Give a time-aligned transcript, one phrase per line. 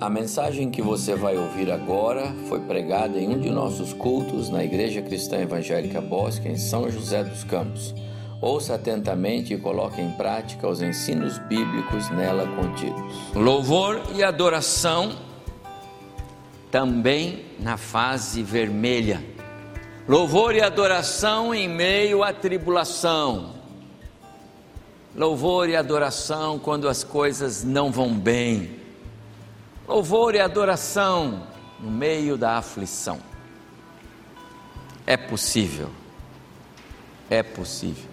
[0.00, 4.64] A mensagem que você vai ouvir agora foi pregada em um de nossos cultos na
[4.64, 7.94] Igreja Cristã Evangélica Bosque, em São José dos Campos.
[8.40, 13.00] Ouça atentamente e coloque em prática os ensinos bíblicos nela contidos.
[13.36, 15.12] Louvor e adoração
[16.72, 19.24] também na fase vermelha.
[20.08, 23.54] Louvor e adoração em meio à tribulação.
[25.14, 28.83] Louvor e adoração quando as coisas não vão bem
[29.86, 31.46] louvor e adoração
[31.78, 33.18] no meio da aflição.
[35.06, 35.90] É possível,
[37.28, 38.04] é possível.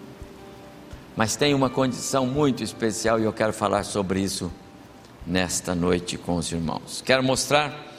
[1.16, 4.52] Mas tem uma condição muito especial e eu quero falar sobre isso
[5.26, 7.02] nesta noite com os irmãos.
[7.04, 7.90] Quero mostrar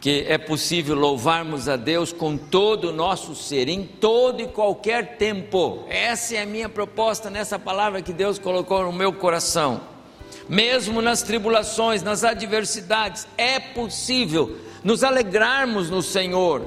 [0.00, 5.16] que é possível louvarmos a Deus com todo o nosso ser, em todo e qualquer
[5.16, 5.84] tempo.
[5.88, 9.93] Essa é a minha proposta nessa palavra que Deus colocou no meu coração
[10.48, 16.62] mesmo nas tribulações, nas adversidades, é possível nos alegrarmos no Senhor.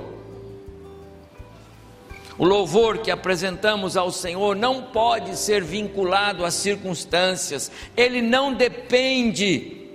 [2.37, 9.89] O louvor que apresentamos ao Senhor não pode ser vinculado às circunstâncias, ele não depende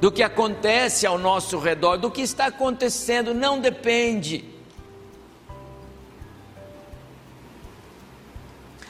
[0.00, 4.55] do que acontece ao nosso redor, do que está acontecendo, não depende.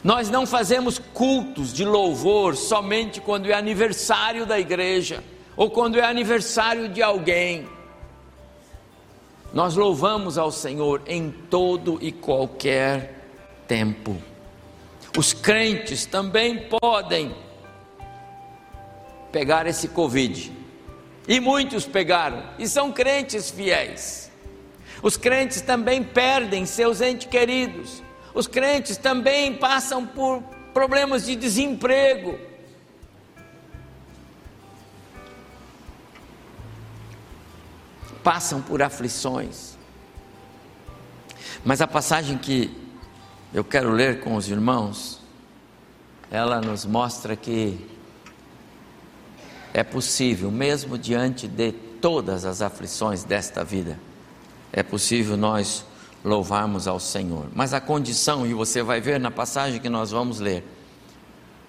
[0.07, 5.21] Nós não fazemos cultos de louvor somente quando é aniversário da igreja
[5.57, 7.69] ou quando é aniversário de alguém.
[9.53, 13.17] Nós louvamos ao Senhor em todo e qualquer
[13.67, 14.17] tempo.
[15.19, 17.35] Os crentes também podem
[19.33, 20.53] pegar esse Covid.
[21.27, 24.31] E muitos pegaram, e são crentes fiéis.
[25.03, 28.06] Os crentes também perdem seus entes queridos,
[28.37, 30.43] os crentes também passam por
[30.75, 32.39] problemas de desemprego.
[38.23, 39.79] Passam por aflições.
[41.65, 42.71] Mas a passagem que
[43.55, 45.19] eu quero ler com os irmãos,
[46.31, 47.89] ela nos mostra que
[49.73, 53.99] é possível, mesmo diante de todas as aflições desta vida,
[54.71, 55.87] é possível nós
[56.27, 57.47] louvarmos ao Senhor.
[57.55, 60.65] Mas a condição, e você vai ver na passagem que nós vamos ler,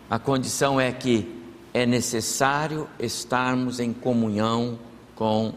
[0.10, 1.32] a condição é que
[1.76, 4.80] é necessário estarmos em comunhão
[5.16, 5.54] com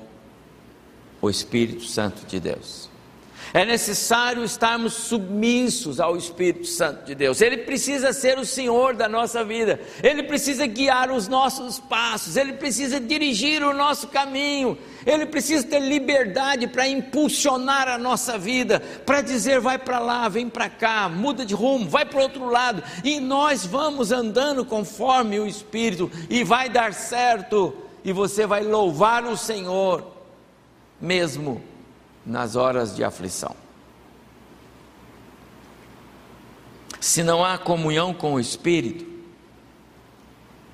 [1.22, 2.90] o Espírito Santo de Deus.
[3.52, 7.40] É necessário estarmos submissos ao Espírito Santo de Deus.
[7.40, 9.80] Ele precisa ser o Senhor da nossa vida.
[10.02, 12.36] Ele precisa guiar os nossos passos.
[12.36, 14.78] Ele precisa dirigir o nosso caminho.
[15.04, 20.48] Ele precisa ter liberdade para impulsionar a nossa vida, para dizer vai para lá, vem
[20.48, 22.82] para cá, muda de rumo, vai para outro lado.
[23.02, 27.74] E nós vamos andando conforme o Espírito e vai dar certo.
[28.04, 30.06] E você vai louvar o Senhor
[31.00, 31.69] mesmo
[32.24, 33.54] nas horas de aflição.
[37.00, 39.06] Se não há comunhão com o Espírito,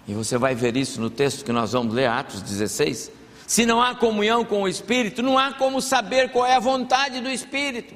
[0.08, 3.10] e você vai ver isso no texto que nós vamos ler, Atos 16.
[3.46, 7.20] Se não há comunhão com o Espírito, não há como saber qual é a vontade
[7.20, 7.94] do Espírito.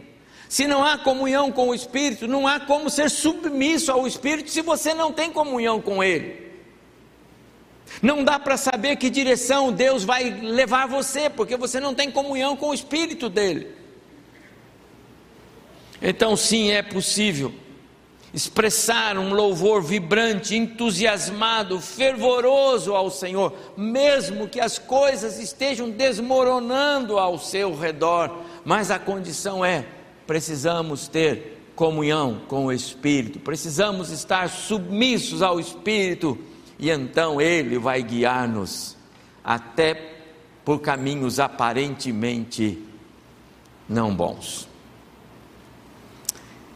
[0.49, 4.63] Se não há comunhão com o Espírito, não há como ser submisso ao Espírito se
[4.63, 6.50] você não tem comunhão com Ele.
[8.03, 12.57] Não dá para saber que direção Deus vai levar você, porque você não tem comunhão
[12.57, 13.69] com o Espírito dele.
[16.01, 17.53] Então, sim, é possível
[18.33, 27.39] expressar um louvor vibrante, entusiasmado, fervoroso ao Senhor, mesmo que as coisas estejam desmoronando ao
[27.39, 29.85] seu redor, mas a condição é:
[30.27, 36.39] precisamos ter comunhão com o Espírito, precisamos estar submissos ao Espírito
[36.81, 38.97] e então Ele vai guiar-nos
[39.45, 40.17] até
[40.65, 42.83] por caminhos aparentemente
[43.87, 44.67] não bons.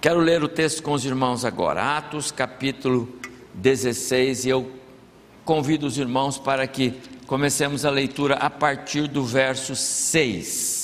[0.01, 3.09] Quero ler o texto com os irmãos agora, Atos capítulo
[3.55, 4.71] 16, e eu
[5.43, 10.84] convido os irmãos para que comecemos a leitura a partir do verso 6.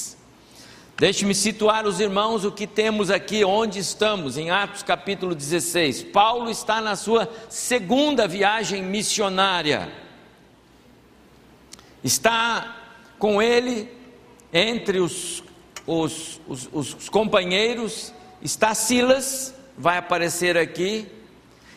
[1.00, 6.02] Deixe-me situar os irmãos o que temos aqui, onde estamos, em Atos capítulo 16.
[6.02, 9.91] Paulo está na sua segunda viagem missionária.
[12.05, 12.76] Está
[13.19, 13.91] com ele,
[14.52, 15.43] entre os,
[15.87, 18.12] os, os, os companheiros,
[18.43, 21.11] está Silas, vai aparecer aqui,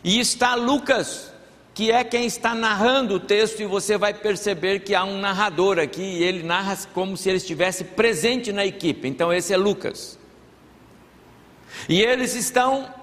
[0.04, 1.33] e está Lucas,
[1.74, 5.80] que é quem está narrando o texto, e você vai perceber que há um narrador
[5.80, 9.08] aqui, e ele narra como se ele estivesse presente na equipe.
[9.08, 10.20] Então, esse é Lucas.
[11.90, 12.94] E eles estão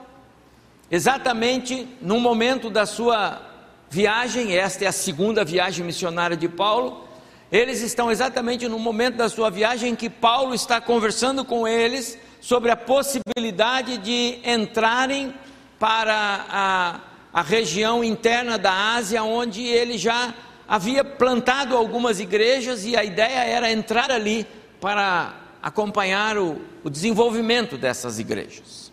[0.90, 3.42] exatamente no momento da sua
[3.90, 7.08] viagem, esta é a segunda viagem missionária de Paulo,
[7.50, 12.16] Eles estão exatamente no momento da sua viagem em que Paulo está conversando com eles
[12.40, 15.34] sobre a possibilidade de entrarem
[15.76, 17.00] para a,
[17.32, 20.34] a região interna da Ásia, onde ele já
[20.66, 24.46] havia plantado algumas igrejas e a ideia era entrar ali
[24.80, 28.92] para acompanhar o, o desenvolvimento dessas igrejas.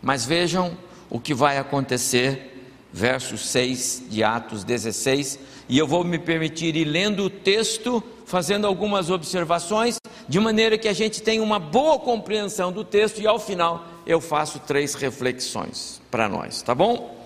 [0.00, 0.76] Mas vejam
[1.10, 5.38] o que vai acontecer, verso 6 de Atos 16,
[5.68, 9.98] e eu vou me permitir ir lendo o texto, fazendo algumas observações,
[10.28, 14.20] de maneira que a gente tenha uma boa compreensão do texto e ao final eu
[14.20, 17.17] faço três reflexões para nós, tá bom?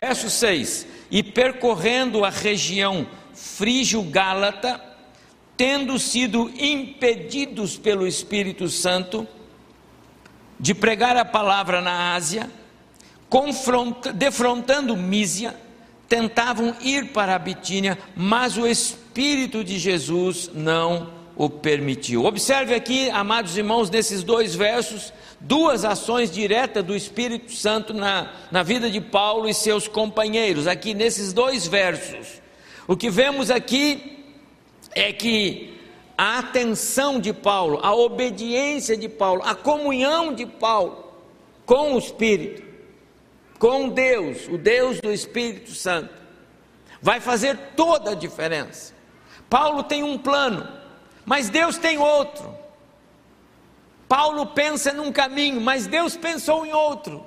[0.00, 4.80] Verso 6: E percorrendo a região frígio-gálata,
[5.56, 9.28] tendo sido impedidos pelo Espírito Santo
[10.58, 12.48] de pregar a palavra na Ásia,
[14.14, 15.54] defrontando Mísia,
[16.08, 22.24] tentavam ir para a Bitínia, mas o Espírito de Jesus não o permitiu.
[22.24, 25.12] Observe aqui, amados irmãos, nesses dois versos,
[25.42, 30.94] duas ações diretas do Espírito Santo na, na vida de Paulo e seus companheiros, aqui
[30.94, 32.40] nesses dois versos.
[32.86, 34.24] O que vemos aqui
[34.92, 35.78] é que
[36.16, 41.12] a atenção de Paulo, a obediência de Paulo, a comunhão de Paulo
[41.66, 42.62] com o Espírito,
[43.58, 46.14] com Deus, o Deus do Espírito Santo,
[47.00, 48.94] vai fazer toda a diferença.
[49.48, 50.68] Paulo tem um plano,
[51.24, 52.61] mas Deus tem outro.
[54.12, 57.24] Paulo pensa num caminho, mas Deus pensou em outro.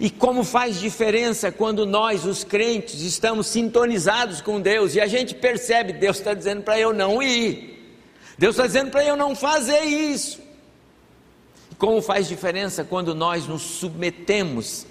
[0.00, 5.34] E como faz diferença quando nós, os crentes, estamos sintonizados com Deus e a gente
[5.34, 7.94] percebe, Deus está dizendo para eu não ir,
[8.38, 10.40] Deus está dizendo para eu não fazer isso.
[11.76, 14.86] Como faz diferença quando nós nos submetemos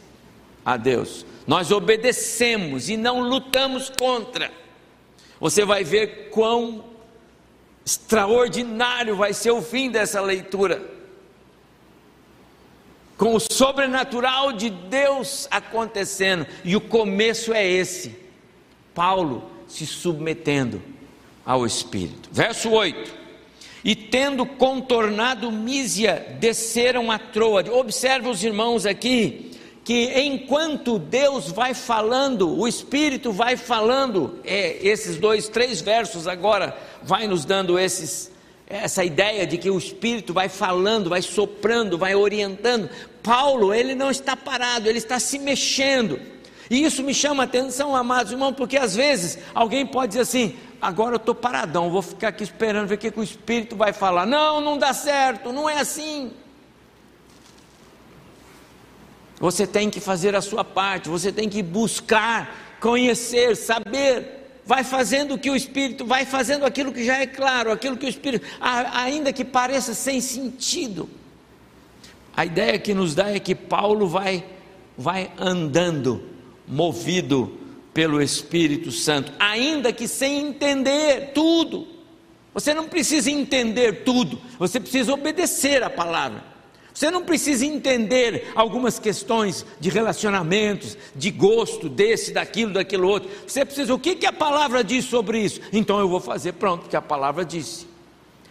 [0.64, 4.52] a Deus, nós obedecemos e não lutamos contra.
[5.40, 6.89] Você vai ver quão
[7.90, 11.00] extraordinário vai ser o fim dessa leitura
[13.18, 16.48] com o sobrenatural de Deus acontecendo.
[16.64, 18.16] E o começo é esse:
[18.96, 20.82] Paulo se submetendo
[21.46, 22.30] ao Espírito.
[22.32, 23.20] Verso 8.
[23.84, 27.70] E tendo contornado Mísia, desceram a Troade.
[27.70, 29.52] Observe os irmãos aqui,
[29.84, 36.78] que enquanto Deus vai falando, o Espírito vai falando, é, esses dois, três versos agora,
[37.04, 38.32] vai nos dando esses
[38.70, 42.88] essa ideia de que o Espírito vai falando, vai soprando, vai orientando.
[43.24, 46.20] Paulo, ele não está parado, ele está se mexendo.
[46.70, 50.56] E isso me chama a atenção, amados irmãos, porque às vezes alguém pode dizer assim:
[50.80, 53.92] agora eu estou paradão, vou ficar aqui esperando ver o que, que o Espírito vai
[53.92, 54.28] falar.
[54.28, 56.32] Não, não dá certo, não é assim.
[59.40, 65.38] Você tem que fazer a sua parte, você tem que buscar, conhecer, saber vai fazendo
[65.38, 69.34] que o Espírito, vai fazendo aquilo que já é claro, aquilo que o Espírito, ainda
[69.34, 71.10] que pareça sem sentido.
[72.36, 74.46] A ideia que nos dá é que Paulo vai,
[74.98, 76.24] vai andando,
[76.68, 77.58] movido
[77.94, 81.88] pelo Espírito Santo, ainda que sem entender tudo.
[82.54, 86.49] Você não precisa entender tudo, você precisa obedecer a palavra.
[87.00, 93.30] Você não precisa entender algumas questões de relacionamentos, de gosto desse, daquilo, daquilo outro.
[93.48, 95.62] Você precisa, o que, que a palavra diz sobre isso?
[95.72, 97.88] Então eu vou fazer, pronto, que a palavra disse.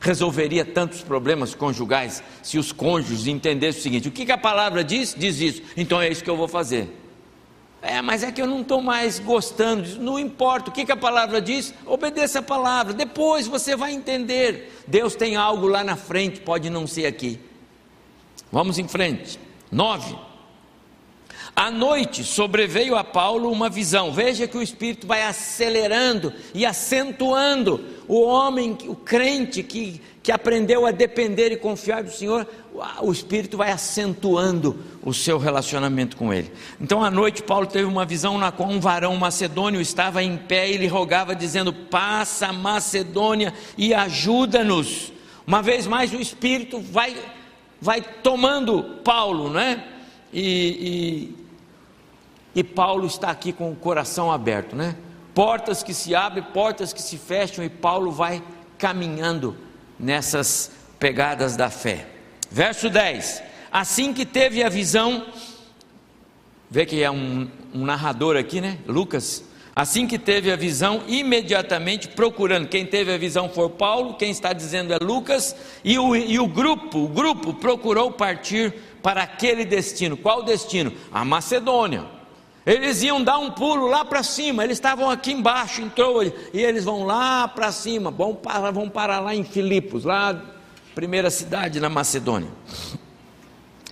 [0.00, 4.83] Resolveria tantos problemas conjugais se os cônjuges entendessem o seguinte: o que, que a palavra
[4.83, 5.14] diz?
[5.14, 6.88] Diz isso, então é isso que eu vou fazer.
[7.83, 10.00] É, mas é que eu não estou mais gostando disso.
[10.00, 12.95] Não importa o que, que a palavra diz, obedeça a palavra.
[12.95, 14.73] Depois você vai entender.
[14.87, 17.38] Deus tem algo lá na frente, pode não ser aqui.
[18.50, 19.38] Vamos em frente.
[19.71, 20.28] 9.
[21.55, 24.12] À noite sobreveio a Paulo uma visão.
[24.12, 30.87] Veja que o Espírito vai acelerando e acentuando o homem, o crente que, que aprendeu
[30.87, 32.47] a depender e confiar do Senhor.
[33.02, 36.52] O Espírito vai acentuando o seu relacionamento com Ele.
[36.81, 40.71] Então, à noite, Paulo teve uma visão na qual um varão macedônio estava em pé
[40.71, 45.12] e lhe rogava, dizendo: Passa Macedônia e ajuda-nos.
[45.45, 47.17] Uma vez mais, o Espírito vai
[47.80, 49.85] vai tomando Paulo, né?
[50.32, 51.35] E,
[52.54, 54.97] e, e, Paulo está aqui com o coração aberto, né?
[55.35, 58.42] Portas que se abrem, portas que se fecham, e Paulo vai
[58.76, 59.56] caminhando
[59.99, 62.06] nessas pegadas da fé.
[62.50, 63.42] Verso 10:
[63.73, 65.26] Assim que teve a visão,
[66.70, 68.78] vê que é um, um narrador aqui, né?
[68.87, 69.44] Lucas
[69.78, 72.66] Assim que teve a visão, imediatamente procurando.
[72.66, 75.54] Quem teve a visão foi Paulo, quem está dizendo é Lucas,
[75.85, 80.16] e o, e o grupo, o grupo procurou partir para aquele destino.
[80.16, 80.92] Qual destino?
[81.12, 82.04] A Macedônia.
[82.66, 86.85] Eles iam dar um pulo lá para cima, eles estavam aqui embaixo, entrou, e eles
[86.85, 90.42] vão lá para cima, vão parar, vão parar lá em Filipos, lá,
[90.92, 92.50] primeira cidade na Macedônia.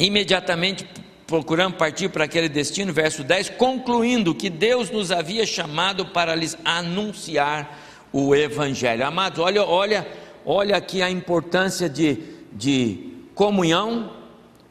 [0.00, 0.84] Imediatamente
[1.26, 6.56] procuramos partir para aquele destino, verso 10, concluindo que Deus nos havia chamado para lhes
[6.64, 7.78] anunciar
[8.12, 9.04] o Evangelho.
[9.04, 10.06] Amados, olha, olha,
[10.45, 12.18] olha aqui a importância de,
[12.52, 14.12] de comunhão,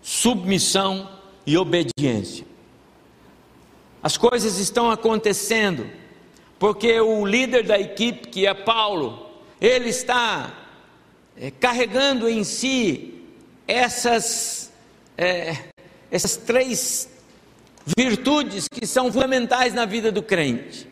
[0.01, 1.09] submissão
[1.45, 2.45] e obediência.
[4.01, 5.89] As coisas estão acontecendo,
[6.57, 10.53] porque o líder da equipe, que é Paulo, ele está
[11.37, 13.23] é, carregando em si
[13.67, 14.71] essas,
[15.17, 15.55] é,
[16.11, 17.09] essas três
[17.97, 20.87] virtudes que são fundamentais na vida do crente: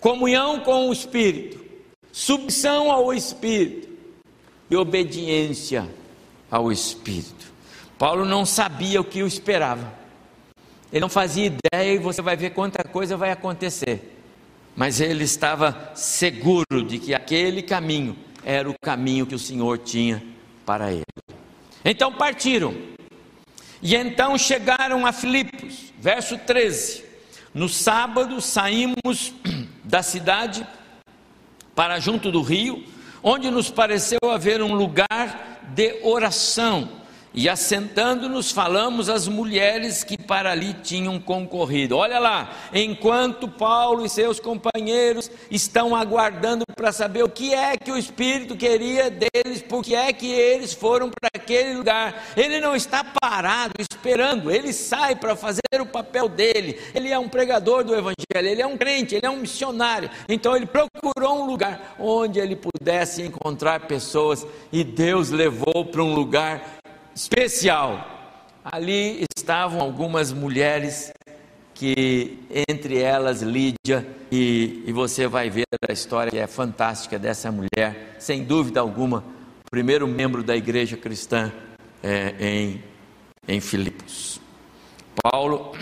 [0.00, 1.64] comunhão com o Espírito,
[2.12, 3.88] submissão ao Espírito
[4.70, 5.88] e obediência
[6.50, 7.52] ao Espírito.
[7.98, 9.92] Paulo não sabia o que o esperava.
[10.92, 14.16] Ele não fazia ideia e você vai ver quanta coisa vai acontecer.
[14.76, 20.22] Mas ele estava seguro de que aquele caminho era o caminho que o Senhor tinha
[20.66, 21.04] para ele.
[21.84, 22.74] Então partiram.
[23.84, 27.04] E então chegaram a Filipos, verso 13.
[27.52, 29.34] No sábado saímos
[29.84, 30.66] da cidade
[31.74, 32.82] para junto do rio,
[33.22, 37.03] onde nos pareceu haver um lugar de oração
[37.34, 41.96] e assentando-nos, falamos às mulheres que para ali tinham concorrido.
[41.96, 47.90] Olha lá, enquanto Paulo e seus companheiros estão aguardando para saber o que é que
[47.90, 52.24] o Espírito queria deles, por que é que eles foram para aquele lugar.
[52.36, 56.80] Ele não está parado esperando, ele sai para fazer o papel dele.
[56.94, 60.08] Ele é um pregador do Evangelho, ele é um crente, ele é um missionário.
[60.28, 66.14] Então ele procurou um lugar onde ele pudesse encontrar pessoas e Deus levou para um
[66.14, 66.83] lugar
[67.14, 68.10] especial.
[68.64, 71.12] Ali estavam algumas mulheres
[71.74, 77.50] que entre elas Lídia e, e, você vai ver a história que é fantástica dessa
[77.50, 79.24] mulher, sem dúvida alguma,
[79.70, 81.52] primeiro membro da igreja cristã
[82.02, 82.82] é, em,
[83.46, 84.40] em Filipos.
[85.20, 85.76] Paulo,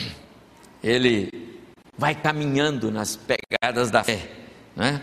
[0.83, 1.61] ele
[1.97, 4.31] vai caminhando nas pegadas da fé,
[4.75, 5.01] né?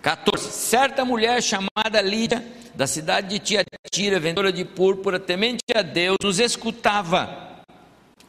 [0.00, 0.51] 14.
[0.72, 2.42] Certa mulher chamada Lídia
[2.74, 7.62] da cidade de Tiatira, vendedora de púrpura, temente a Deus, nos escutava.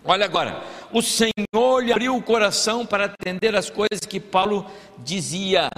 [0.04, 5.70] Olha agora, o Senhor lhe abriu o coração para atender as coisas que Paulo dizia.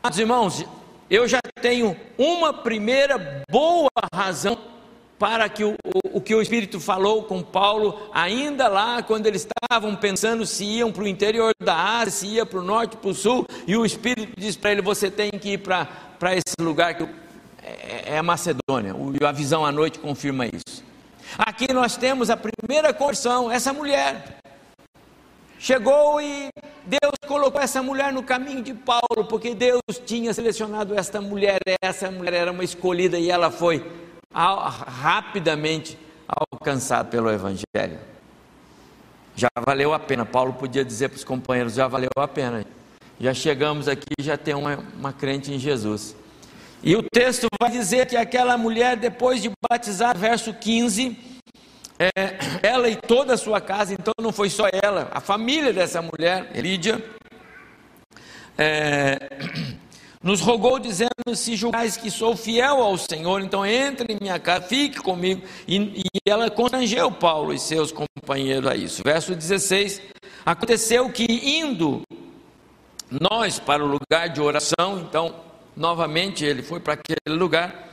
[0.00, 0.64] Mas, irmãos,
[1.10, 4.56] eu já tenho uma primeira boa razão
[5.20, 9.46] para que o, o, o, que o Espírito falou com Paulo, ainda lá, quando eles
[9.46, 13.10] estavam pensando se iam para o interior da Ásia, se ia para o norte, para
[13.10, 15.86] o sul, e o Espírito diz para ele: Você tem que ir para,
[16.34, 17.02] esse lugar que
[17.62, 18.94] é, é a Macedônia.
[19.28, 20.82] A visão à noite confirma isso.
[21.36, 24.38] Aqui nós temos a primeira conversão, essa mulher.
[25.58, 26.48] Chegou e
[26.86, 31.60] Deus colocou essa mulher no caminho de Paulo, porque Deus tinha selecionado esta mulher.
[31.82, 33.84] Essa mulher era uma escolhida e ela foi
[34.32, 37.98] rapidamente alcançada pelo Evangelho.
[39.34, 40.24] Já valeu a pena.
[40.24, 42.64] Paulo podia dizer para os companheiros: já valeu a pena.
[43.18, 46.16] Já chegamos aqui, já tem uma, uma crente em Jesus.
[46.82, 51.18] E o texto vai dizer que aquela mulher, depois de batizar, verso 15,
[51.98, 56.00] é, ela e toda a sua casa, então não foi só ela, a família dessa
[56.00, 57.04] mulher, Lídia,
[58.56, 59.28] é,
[60.22, 64.66] nos rogou dizendo: Se julgais que sou fiel ao Senhor, então entre em minha casa,
[64.66, 65.42] fique comigo.
[65.66, 69.02] E, e ela constrangeu Paulo e seus companheiros a isso.
[69.02, 70.02] Verso 16:
[70.44, 72.02] Aconteceu que indo
[73.10, 75.34] nós para o lugar de oração, então
[75.76, 77.88] novamente ele foi para aquele lugar.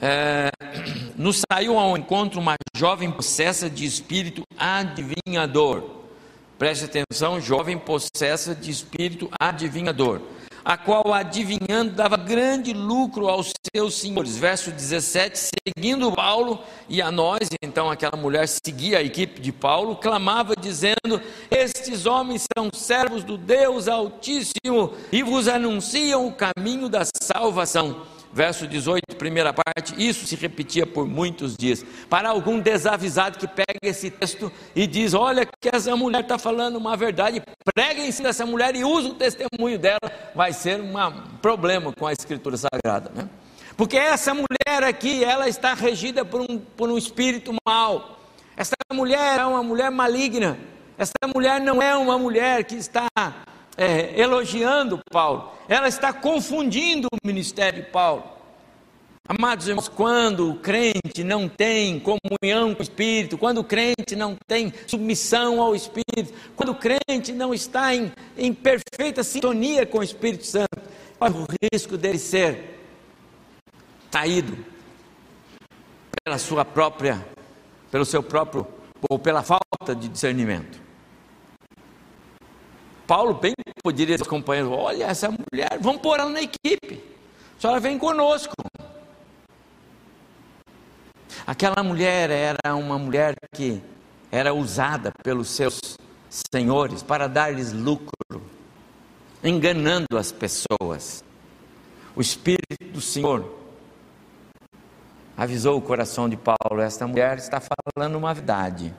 [0.00, 0.50] É,
[1.16, 5.82] nos saiu ao encontro uma jovem possessa de espírito adivinhador.
[6.58, 10.20] Preste atenção, jovem possessa de espírito adivinhador
[10.64, 14.36] a qual adivinhando dava grande lucro aos seus senhores.
[14.36, 19.96] Verso 17, seguindo Paulo e a nós, então aquela mulher seguia a equipe de Paulo,
[19.96, 27.02] clamava dizendo: Estes homens são servos do Deus Altíssimo e vos anunciam o caminho da
[27.04, 31.84] salvação verso 18, primeira parte, isso se repetia por muitos dias.
[32.10, 36.76] Para algum desavisado que pega esse texto e diz: Olha, que essa mulher está falando
[36.76, 37.40] uma verdade,
[37.72, 40.00] prega em cima dessa mulher e usa o testemunho dela,
[40.34, 40.92] vai ser um
[41.40, 43.28] problema com a Escritura Sagrada, né?
[43.76, 48.18] Porque essa mulher aqui, ela está regida por um, por um espírito mau.
[48.56, 50.58] Essa mulher é uma mulher maligna.
[50.96, 53.08] Essa mulher não é uma mulher que está
[53.76, 58.34] é, elogiando Paulo, ela está confundindo o ministério de Paulo.
[59.26, 64.36] Amados irmãos, quando o crente não tem comunhão com o Espírito, quando o crente não
[64.46, 70.02] tem submissão ao Espírito, quando o crente não está em, em perfeita sintonia com o
[70.02, 70.82] Espírito Santo,
[71.18, 72.78] olha o risco dele ser
[74.10, 74.58] traído
[76.22, 77.26] pela sua própria,
[77.90, 78.66] pelo seu próprio,
[79.08, 80.83] ou pela falta de discernimento.
[83.06, 87.02] Paulo bem poderia dizer aos companheiros: olha essa mulher, vamos pôr ela na equipe,
[87.58, 88.54] a senhora vem conosco.
[91.46, 93.82] Aquela mulher era uma mulher que
[94.32, 95.98] era usada pelos seus
[96.30, 98.42] senhores para dar-lhes lucro,
[99.42, 101.22] enganando as pessoas.
[102.16, 103.58] O Espírito do Senhor
[105.36, 108.94] avisou o coração de Paulo: esta mulher está falando uma verdade.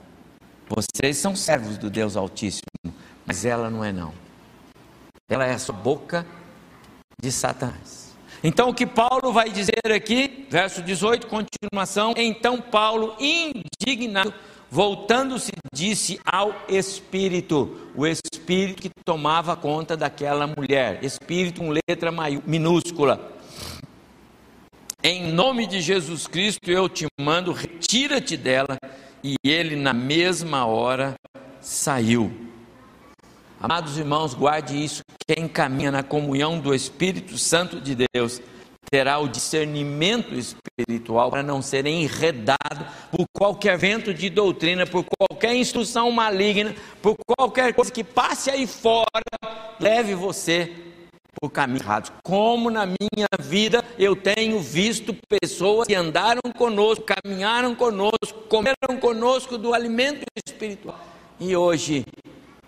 [0.68, 2.66] Vocês são servos do Deus Altíssimo,
[3.26, 4.14] mas ela não é não.
[5.28, 6.24] Ela é a sua boca
[7.20, 8.14] de Satanás.
[8.44, 12.14] Então, o que Paulo vai dizer aqui, verso 18, continuação.
[12.16, 14.32] Então, Paulo, indignado,
[14.70, 22.12] voltando-se, disse ao Espírito, o Espírito que tomava conta daquela mulher, Espírito com letra
[22.46, 23.32] minúscula.
[25.02, 28.76] Em nome de Jesus Cristo eu te mando, retira-te dela.
[29.22, 31.14] E ele, na mesma hora,
[31.60, 32.32] saiu.
[33.68, 35.02] Amados irmãos, guarde isso.
[35.26, 38.40] Quem caminha na comunhão do Espírito Santo de Deus
[38.88, 45.52] terá o discernimento espiritual para não ser enredado por qualquer vento de doutrina, por qualquer
[45.56, 49.04] instrução maligna, por qualquer coisa que passe aí fora,
[49.80, 50.72] leve você
[51.34, 52.12] por caminhos errados.
[52.22, 59.58] Como na minha vida eu tenho visto pessoas que andaram conosco, caminharam conosco, comeram conosco
[59.58, 61.00] do alimento espiritual
[61.40, 62.06] e hoje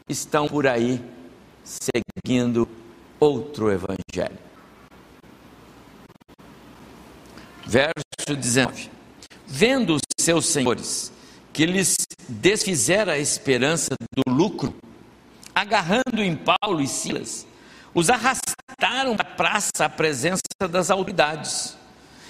[0.08, 1.00] estão por aí
[1.64, 2.68] seguindo
[3.20, 4.38] outro evangelho.
[7.66, 8.90] Verso 19:
[9.46, 11.12] Vendo os seus senhores
[11.52, 11.96] que lhes
[12.28, 14.74] desfizera a esperança do lucro,
[15.54, 17.46] agarrando em Paulo e Silas,
[17.94, 21.77] os arrastaram da praça à presença das autoridades.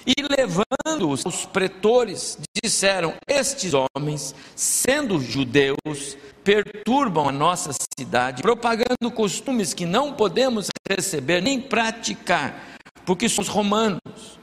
[0.05, 9.73] E levando-os aos pretores, disseram: Estes homens, sendo judeus, perturbam a nossa cidade, propagando costumes
[9.73, 14.39] que não podemos receber nem praticar, porque somos romanos.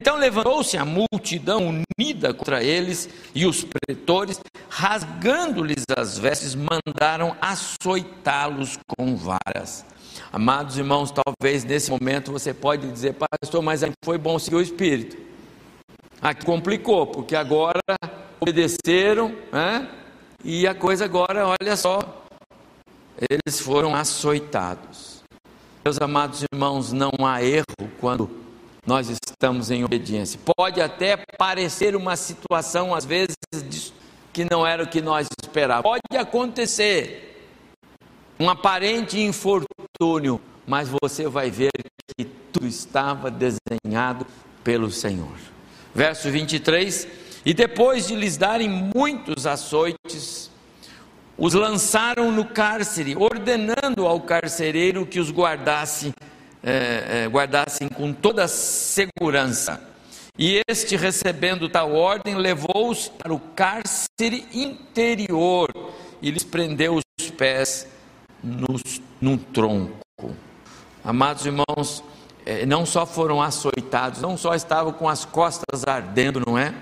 [0.00, 8.78] Então levantou-se a multidão unida contra eles, e os pretores, rasgando-lhes as vestes, mandaram açoitá-los
[8.86, 9.84] com varas.
[10.32, 15.14] Amados irmãos, talvez nesse momento você pode dizer, pastor, mas foi bom seguir o Espírito.
[16.22, 17.80] Aqui complicou, porque agora
[18.40, 19.86] obedeceram, né?
[20.42, 22.24] e a coisa agora, olha só,
[23.28, 25.22] eles foram açoitados.
[25.84, 28.30] Meus amados irmãos, não há erro quando
[28.86, 30.40] nós estamos em obediência.
[30.56, 33.36] Pode até parecer uma situação, às vezes,
[34.32, 36.00] que não era o que nós esperávamos.
[36.00, 37.31] Pode acontecer
[38.42, 41.70] um aparente infortúnio, mas você vai ver
[42.18, 44.26] que tudo estava desenhado
[44.64, 45.36] pelo Senhor.
[45.94, 47.06] Verso 23:
[47.44, 50.50] E depois de lhes darem muitos açoites,
[51.38, 56.12] os lançaram no cárcere, ordenando ao carcereiro que os guardasse,
[56.64, 59.88] é, é, guardassem com toda segurança.
[60.36, 65.70] E este, recebendo tal ordem, levou-os para o cárcere interior
[66.20, 67.86] e lhes prendeu os pés
[68.42, 70.34] nos, num tronco.
[71.04, 72.02] Amados irmãos,
[72.44, 76.74] eh, não só foram açoitados, não só estavam com as costas ardendo, não é?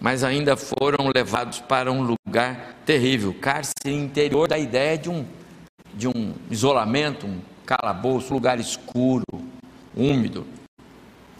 [0.00, 5.26] Mas ainda foram levados para um lugar terrível, cárcere interior, da ideia de um,
[5.94, 9.24] de um isolamento, um calabouço, lugar escuro,
[9.94, 10.46] úmido.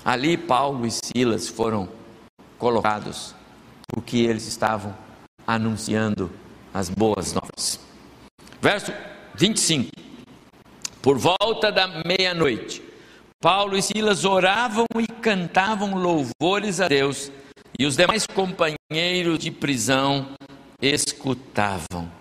[0.05, 1.89] Ali Paulo e Silas foram
[2.59, 3.35] colocados
[3.89, 4.95] porque eles estavam
[5.47, 6.31] anunciando
[6.73, 7.90] as boas novas.
[8.61, 8.93] Verso
[9.37, 9.91] 25.
[11.01, 12.83] Por volta da meia-noite,
[13.41, 17.33] Paulo e Silas oravam e cantavam louvores a Deus,
[17.79, 20.29] e os demais companheiros de prisão
[20.83, 22.13] escutavam.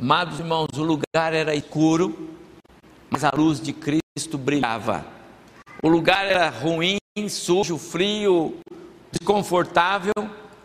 [0.00, 2.30] Amados irmãos, o lugar era escuro,
[3.10, 5.04] mas a luz de Cristo brilhava.
[5.82, 6.96] O lugar era ruim,
[7.28, 8.56] sujo, frio,
[9.12, 10.14] desconfortável,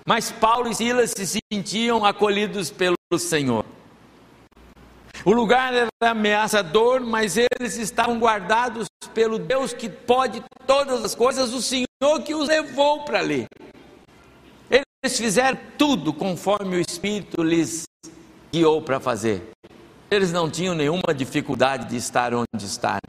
[0.08, 3.66] mas Paulo e Silas se sentiam acolhidos pelo Senhor.
[5.26, 11.54] O lugar era ameaçador, mas eles estavam guardados pelo Deus que pode todas as coisas,
[11.54, 11.88] o Senhor
[12.24, 13.46] que os levou para ali.
[14.70, 17.84] Eles fizeram tudo conforme o Espírito lhes
[18.52, 19.50] guiou para fazer.
[20.12, 23.00] Eles não tinham nenhuma dificuldade de estar onde estavam.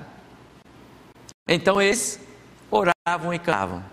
[1.48, 2.20] Então eles
[2.70, 3.84] oravam e clamavam.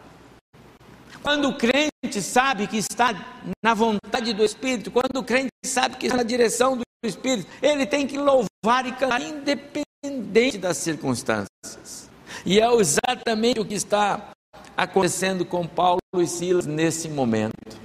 [1.27, 3.13] Quando o crente sabe que está
[3.61, 7.85] na vontade do Espírito, quando o crente sabe que está na direção do Espírito, ele
[7.85, 12.09] tem que louvar e cantar, independente das circunstâncias.
[12.45, 14.29] E é exatamente o que está
[14.77, 17.77] acontecendo com Paulo e Silas nesse momento.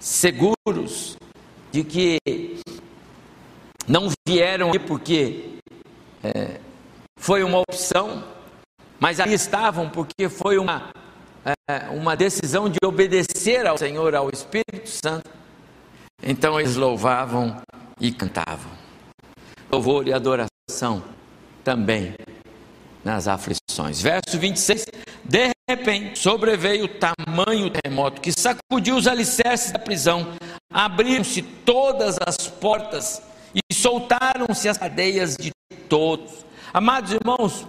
[0.00, 1.16] Seguros
[1.70, 2.18] de que
[3.86, 5.60] não vieram porque
[6.24, 6.58] é,
[7.16, 8.24] foi uma opção,
[8.98, 10.90] mas ali estavam porque foi uma
[11.92, 15.30] uma decisão de obedecer ao Senhor, ao Espírito Santo.
[16.22, 17.60] Então eles louvavam
[18.00, 18.70] e cantavam.
[19.70, 21.02] Louvor e adoração
[21.64, 22.14] também
[23.04, 24.00] nas aflições.
[24.00, 24.86] Verso 26:
[25.24, 30.34] De repente sobreveio tamanho terremoto que sacudiu os alicerces da prisão,
[30.72, 33.22] abriram-se todas as portas
[33.54, 35.52] e soltaram-se as cadeias de
[35.88, 36.44] todos.
[36.72, 37.66] Amados irmãos,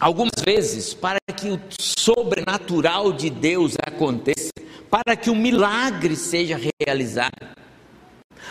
[0.00, 4.50] Algumas vezes, para que o sobrenatural de Deus aconteça,
[4.88, 7.48] para que o milagre seja realizado,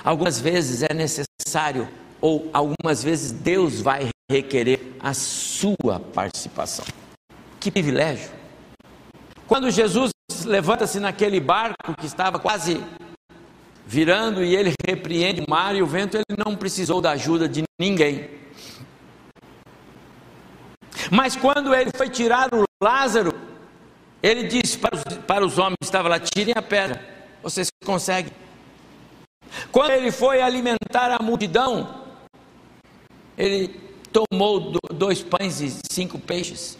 [0.04, 1.88] algumas vezes é necessário,
[2.20, 6.86] ou algumas vezes Deus vai requerer a sua participação.
[7.60, 8.30] Que privilégio!
[9.48, 10.12] Quando Jesus
[10.44, 12.84] levanta-se naquele barco que estava quase
[13.86, 17.64] virando e ele repreende o mar e o vento, ele não precisou da ajuda de
[17.80, 18.30] ninguém.
[21.12, 23.34] Mas quando ele foi tirar o Lázaro,
[24.22, 27.06] ele disse para os, para os homens que estavam lá: tirem a pedra,
[27.42, 28.32] vocês conseguem.
[29.72, 32.04] Quando ele foi alimentar a multidão,
[33.38, 33.80] ele
[34.12, 36.78] tomou dois pães e cinco peixes.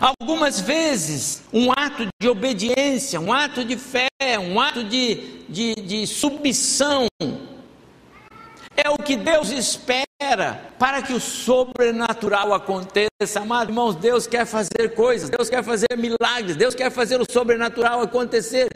[0.00, 6.06] Algumas vezes, um ato de obediência, um ato de fé, um ato de, de, de
[6.06, 7.06] submissão,
[8.76, 13.40] é o que Deus espera para que o sobrenatural aconteça.
[13.40, 18.02] Amados irmãos, Deus quer fazer coisas, Deus quer fazer milagres, Deus quer fazer o sobrenatural
[18.02, 18.68] acontecer.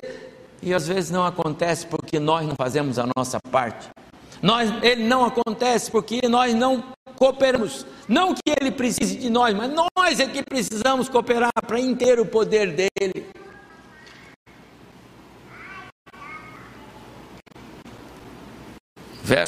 [0.62, 3.88] E às vezes não acontece porque nós não fazemos a nossa parte.
[4.42, 6.82] Nós, ele não acontece porque nós não
[7.16, 7.84] cooperamos.
[8.08, 12.26] Não que ele precise de nós, mas nós é que precisamos cooperar para ter o
[12.26, 13.27] poder dele.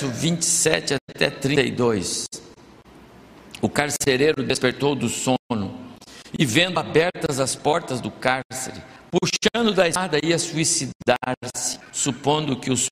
[0.00, 2.26] Verso 27 até 32.
[3.60, 5.78] O carcereiro despertou do sono
[6.38, 12.88] e, vendo abertas as portas do cárcere, puxando da espada, ia suicidar-se, supondo que os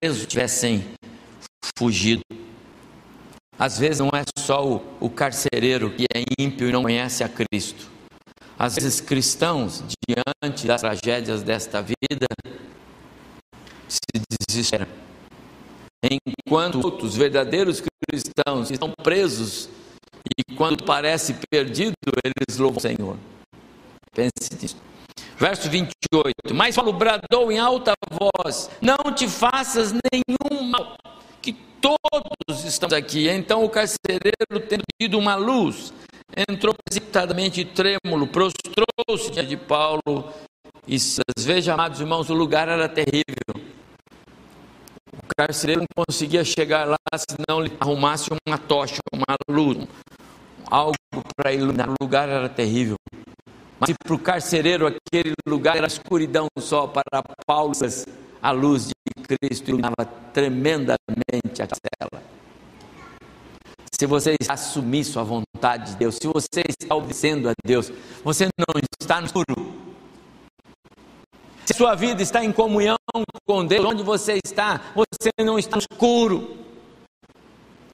[0.00, 0.84] presos tivessem
[1.78, 2.22] fugido.
[3.56, 7.28] Às vezes não é só o, o carcereiro que é ímpio e não conhece a
[7.28, 7.88] Cristo.
[8.58, 12.26] Às vezes cristãos, diante das tragédias desta vida,
[13.88, 14.00] se
[14.48, 15.09] desesperam
[16.02, 19.68] enquanto outros verdadeiros cristãos estão presos
[20.38, 23.16] e quando parece perdido, eles louvam o Senhor.
[24.14, 24.76] Pense nisso.
[25.38, 26.54] Verso 28.
[26.54, 30.96] Mas Paulo bradou em alta voz: Não te faças nenhum mal,
[31.40, 33.28] que todos estamos aqui.
[33.28, 35.92] Então o carcereiro, tendo tido uma luz,
[36.48, 40.32] entrou precipitadamente trêmulo, prostrou-se diante de Paulo
[40.86, 40.96] e
[41.38, 43.79] Veja, amados irmãos, o lugar era terrível
[45.36, 49.86] carcereiro não conseguia chegar lá se não lhe arrumasse uma tocha, uma luz,
[50.70, 50.94] algo
[51.36, 51.88] para iluminar.
[51.88, 52.96] O lugar era terrível.
[53.78, 57.72] Mas para o carcereiro aquele lugar era escuridão só, para Paulo
[58.42, 62.22] a luz de Cristo iluminava tremendamente a cela.
[63.92, 67.92] Se você submisso à vontade de Deus, se você está obedecendo a Deus,
[68.24, 69.69] você não está no escuro,
[71.70, 72.96] se sua vida está em comunhão
[73.46, 76.56] com Deus, onde você está, você não está no escuro.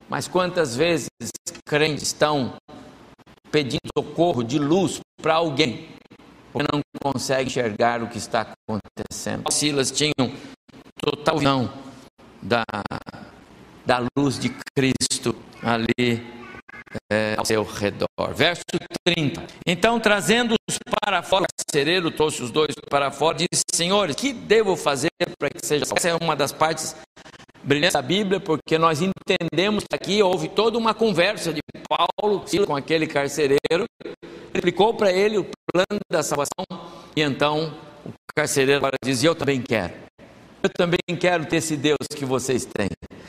[0.09, 1.09] Mas quantas vezes
[1.67, 2.55] crentes estão
[3.51, 5.89] pedindo socorro de luz para alguém,
[6.53, 9.53] porque não consegue enxergar o que está acontecendo.
[9.53, 10.33] Silas tinham
[10.99, 11.73] total visão
[12.41, 12.65] da,
[13.85, 16.25] da luz de Cristo ali
[17.11, 18.35] é, ao seu redor.
[18.35, 18.63] Verso
[19.05, 19.47] 30.
[19.67, 24.33] Então, trazendo-os para fora, o carcereiro trouxe os dois para fora e disse: Senhores, que
[24.33, 25.99] devo fazer para que seja salvo?
[25.99, 26.97] Essa é uma das partes
[27.63, 32.77] brilhantes da Bíblia, porque nós entendemos que aqui houve toda uma conversa de Paulo com
[32.77, 33.85] aquele carcereiro.
[34.55, 36.65] Explicou para ele o plano da salvação
[37.15, 40.06] e então o carcereiro diz: Eu também quero.
[40.63, 42.89] Eu também quero ter esse Deus que vocês têm.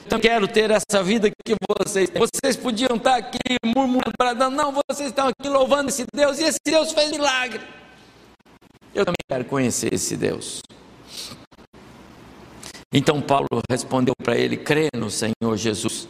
[0.09, 2.21] Eu quero ter essa vida que vocês têm.
[2.21, 4.49] Vocês podiam estar aqui murmurando.
[4.49, 6.39] Não, vocês estão aqui louvando esse Deus.
[6.39, 7.61] E esse Deus fez milagre.
[8.95, 10.61] Eu também quero conhecer esse Deus.
[12.91, 16.07] Então Paulo respondeu para ele: crê no Senhor Jesus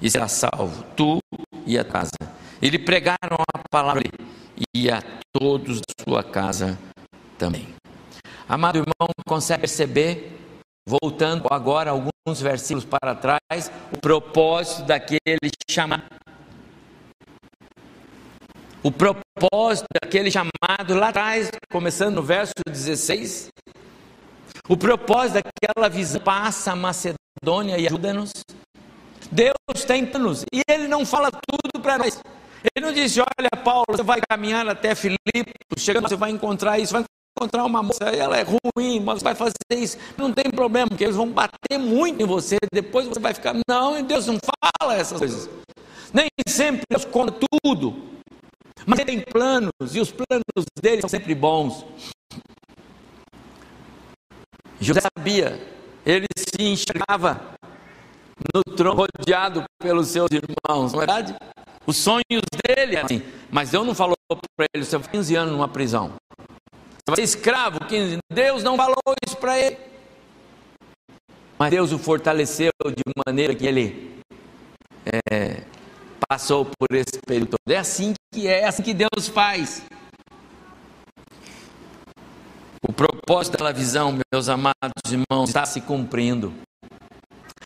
[0.00, 1.18] e será salvo, tu
[1.66, 2.12] e a casa.
[2.60, 4.02] Ele pregaram a palavra
[4.74, 6.78] e a todos da sua casa
[7.38, 7.68] também.
[8.48, 10.38] Amado irmão, consegue perceber,
[10.88, 16.02] voltando agora alguns versículos para trás, o propósito daquele chamado.
[18.82, 23.50] O propósito daquele chamado lá atrás, começando no verso 16,
[24.66, 28.32] o propósito daquela visão passa a Macedônia e ajuda-nos.
[29.30, 32.18] Deus tem planos e Ele não fala tudo para nós.
[32.74, 36.94] Ele não disse: Olha, Paulo, você vai caminhar até Filipe, chegando, você vai encontrar isso,
[36.94, 37.04] vai
[37.38, 39.96] encontrar uma moça, ela é ruim, mas vai fazer isso.
[40.16, 43.54] Não tem problema, porque eles vão bater muito em você, depois você vai ficar.
[43.68, 44.38] Não, Deus não
[44.80, 45.48] fala essas coisas.
[46.12, 48.08] Nem sempre Deus conta tudo.
[48.84, 51.84] Mas ele tem planos, e os planos dele são sempre bons.
[54.80, 55.60] José sabia,
[56.06, 57.40] ele se enxergava
[58.54, 61.36] no trono rodeado pelos seus irmãos, não é verdade?
[61.84, 64.16] Os sonhos dele é assim, mas Deus não falou
[64.56, 66.12] para ele, você vai 15 anos numa prisão.
[67.08, 69.76] Vai ser escravo 15 Deus não falou isso para ele.
[71.58, 74.20] Mas Deus o fortaleceu de maneira que ele
[75.04, 75.62] é,
[76.28, 77.74] passou por esse período todo.
[77.74, 79.82] É assim que é, é assim que Deus faz.
[82.86, 84.74] O propósito daquela visão, meus amados
[85.10, 86.54] irmãos, está se cumprindo.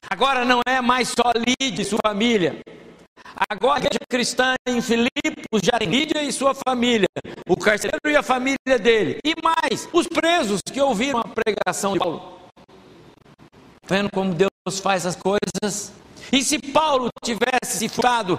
[0.09, 2.61] Agora não é mais só Lídia e sua família.
[3.49, 7.09] Agora a igreja cristã em Filipos já tem Lídia e sua família,
[7.49, 11.99] o carcereiro e a família dele, e mais, os presos que ouviram a pregação de
[11.99, 12.41] Paulo.
[13.87, 15.93] Vendo como Deus faz as coisas?
[16.33, 18.39] E se Paulo tivesse se furtado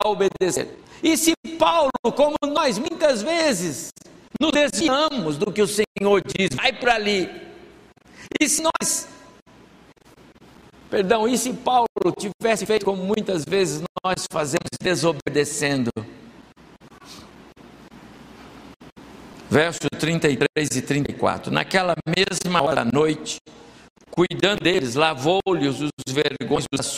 [0.00, 0.78] a obedecer?
[1.02, 3.90] E se Paulo, como nós muitas vezes,
[4.40, 7.28] nos desviamos do que o Senhor diz, vai para ali.
[8.40, 9.08] E se nós,
[10.90, 11.86] perdão, e se Paulo
[12.18, 15.90] tivesse feito como muitas vezes nós fazemos, desobedecendo?
[19.48, 21.52] Verso 33 e 34.
[21.52, 23.38] Naquela mesma hora da noite,
[24.10, 26.92] cuidando deles, lavou-lhes os vergões dos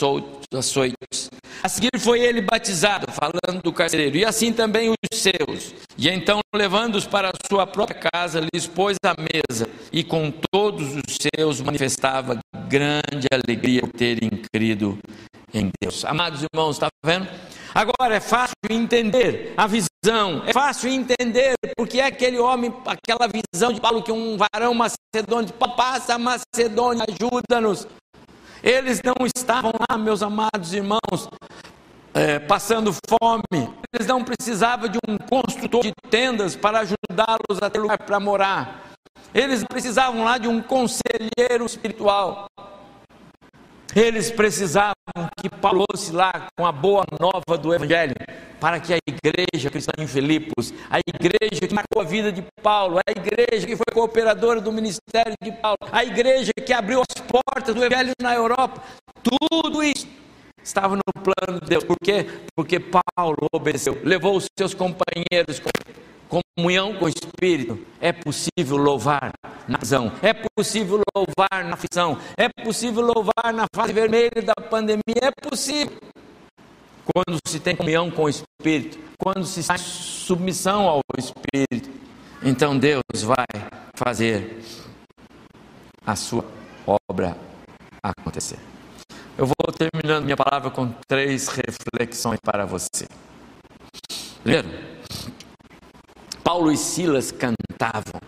[0.53, 1.29] açoites.
[1.63, 5.73] A seguir foi ele batizado, falando do carcereiro, e assim também os seus.
[5.97, 10.95] E então, levando-os para a sua própria casa, lhes pôs a mesa, e com todos
[10.95, 12.39] os seus manifestava
[12.73, 14.97] grande alegria por terem crido
[15.53, 16.03] em Deus.
[16.05, 17.27] Amados irmãos, está vendo?
[17.71, 23.71] Agora é fácil entender a visão, é fácil entender porque é aquele homem, aquela visão
[23.71, 27.87] de Paulo que um varão macedônio, passa Macedônia, ajuda-nos.
[28.63, 31.29] Eles não estavam lá, meus amados irmãos,
[32.11, 37.79] é, passando fome, eles não precisavam de um construtor de tendas para ajudá-los a ter
[37.79, 38.92] lugar para morar,
[39.33, 42.45] eles precisavam lá de um conselheiro espiritual.
[43.95, 44.93] Eles precisavam
[45.39, 48.15] que Paulo fosse lá com a boa nova do Evangelho,
[48.59, 52.97] para que a igreja cristã em Filipos, a igreja que marcou a vida de Paulo,
[52.97, 57.75] a igreja que foi cooperadora do ministério de Paulo, a igreja que abriu as portas
[57.75, 58.81] do Evangelho na Europa,
[59.21, 60.07] tudo isso
[60.63, 61.83] estava no plano de Deus.
[61.83, 62.25] Por quê?
[62.55, 65.59] Porque Paulo obedeceu, levou os seus companheiros
[66.57, 69.33] comunhão com o Espírito, é possível louvar
[69.67, 75.01] na prisão, é possível louvar na aflição, é possível louvar na fase vermelha da pandemia,
[75.21, 75.97] é possível.
[77.13, 81.89] Quando se tem comunhão com o Espírito, quando se está em submissão ao Espírito,
[82.41, 83.45] então Deus vai
[83.95, 84.61] fazer
[86.05, 86.45] a sua
[86.85, 87.37] obra
[88.01, 88.59] acontecer.
[89.37, 93.07] Eu vou terminando minha palavra com três reflexões para você.
[94.43, 94.92] Primeiro,
[96.43, 98.19] Paulo e Silas cantavam,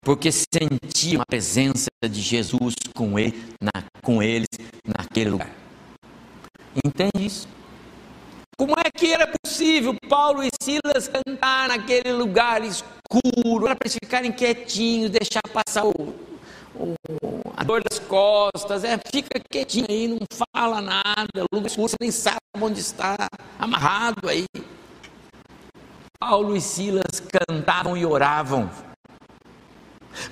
[0.00, 4.48] porque sentiam a presença de Jesus com, ele, na, com eles
[4.86, 5.50] naquele lugar.
[6.84, 7.48] Entende isso?
[8.56, 14.30] Como é que era possível Paulo e Silas cantar naquele lugar escuro, para eles ficarem
[14.30, 16.14] quietinhos, deixar passar o,
[16.76, 16.94] o,
[17.56, 20.18] a dor das costas, é, fica quietinho aí, não
[20.54, 23.26] fala nada, lugar escuro, você nem sabe onde está,
[23.58, 24.46] amarrado aí.
[26.18, 28.70] Paulo e Silas cantavam e oravam,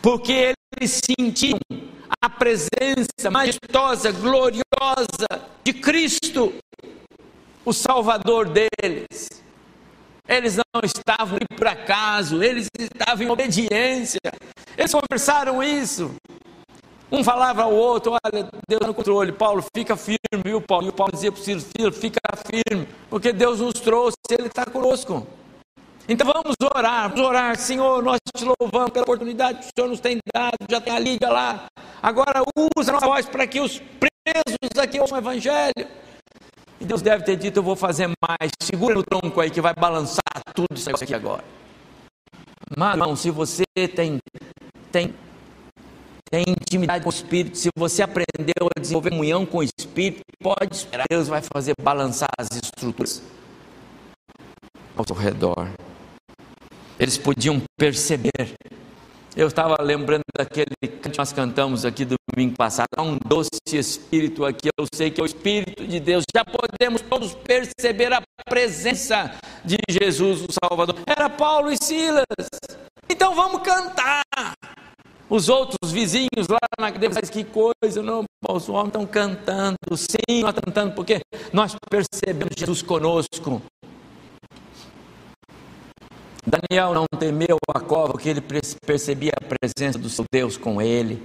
[0.00, 1.58] porque eles sentiam
[2.20, 5.26] a presença majestosa, gloriosa
[5.64, 6.52] de Cristo,
[7.64, 9.28] o Salvador deles.
[10.28, 14.20] Eles não estavam ali por acaso, eles estavam em obediência.
[14.76, 16.14] Eles conversaram isso.
[17.10, 19.32] Um falava ao outro, olha, Deus no controle.
[19.32, 20.86] Paulo, fica firme, viu, Paulo?
[20.86, 21.66] E o Paulo dizia para o Silas,
[21.98, 25.26] fica firme, porque Deus nos trouxe, Ele está conosco.
[26.12, 29.98] Então vamos orar, vamos orar, Senhor, nós te louvamos pela oportunidade que o Senhor nos
[29.98, 31.64] tem dado, já tem a liga lá.
[32.02, 32.42] Agora
[32.76, 35.88] usa a nossa voz para que os presos aqui ouçam o Evangelho.
[36.78, 38.52] E Deus deve ter dito: Eu vou fazer mais.
[38.60, 40.22] Segura no tronco aí que vai balançar
[40.54, 41.42] tudo isso aqui agora.
[42.76, 43.64] Mas, irmão, se você
[43.96, 44.18] tem,
[44.90, 45.14] tem,
[46.30, 50.76] tem intimidade com o Espírito, se você aprendeu a desenvolver comunhão com o Espírito, pode
[50.76, 51.06] esperar.
[51.08, 53.22] Deus vai fazer balançar as estruturas
[54.94, 55.70] ao seu redor.
[57.02, 58.54] Eles podiam perceber
[59.34, 62.88] eu estava lembrando daquele que nós cantamos aqui do domingo passado.
[62.94, 66.24] Há um doce espírito aqui, eu sei que é o Espírito de Deus.
[66.34, 69.34] Já podemos todos perceber a presença
[69.64, 70.96] de Jesus, o Salvador.
[71.06, 72.26] Era Paulo e Silas.
[73.08, 74.22] Então vamos cantar.
[75.30, 80.50] Os outros vizinhos lá na igreja, que coisa, não, os homens estão cantando, sim, nós
[80.50, 81.22] estamos cantando, porque
[81.54, 83.62] nós percebemos Jesus conosco.
[86.44, 88.42] Daniel não temeu a cova, porque ele
[88.84, 91.22] percebia a presença do seu Deus com ele.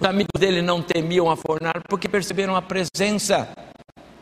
[0.00, 3.48] Os amigos dele não temiam a fornalha, porque perceberam a presença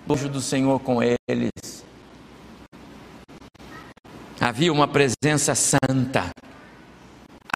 [0.07, 1.85] do Senhor com eles.
[4.41, 6.31] Havia uma presença santa.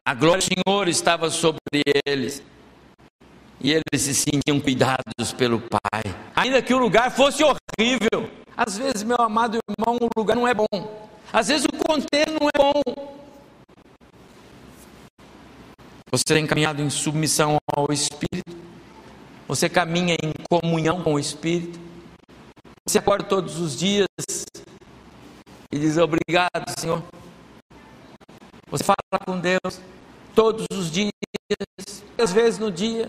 [0.04, 2.42] A glória do Senhor estava sobre eles.
[3.60, 6.02] E eles se sentiam cuidados pelo Pai.
[6.34, 8.30] Ainda que o lugar fosse horrível.
[8.56, 11.08] Às vezes, meu amado irmão, o lugar não é bom.
[11.36, 12.82] Às vezes o contexto não é bom.
[16.10, 18.56] Você tem caminhado em submissão ao Espírito.
[19.46, 21.78] Você caminha em comunhão com o Espírito.
[22.88, 24.06] Você acorda todos os dias
[25.70, 27.02] e diz obrigado, Senhor.
[28.70, 28.96] Você fala
[29.26, 29.78] com Deus
[30.34, 31.10] todos os dias,
[32.16, 33.08] às vezes no dia.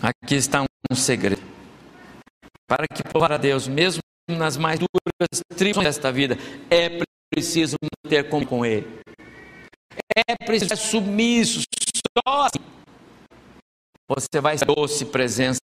[0.00, 1.42] Aqui está um segredo.
[2.68, 6.36] Para que para Deus, mesmo nas mais duras tribos desta vida,
[6.70, 7.00] é
[7.32, 7.76] preciso
[8.08, 8.86] ter com, com Ele.
[10.28, 11.62] É preciso ser submisso,
[12.26, 12.76] só assim
[14.08, 15.58] você vai ser doce presença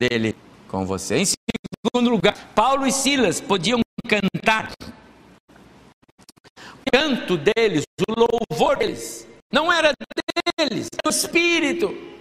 [0.00, 0.36] dele
[0.68, 1.16] com você.
[1.16, 4.72] Em segundo lugar, Paulo e Silas podiam cantar.
[5.50, 9.92] O canto deles, o louvor deles, não era
[10.58, 12.12] deles, era do Espírito.